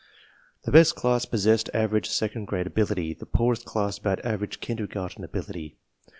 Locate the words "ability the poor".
2.65-3.53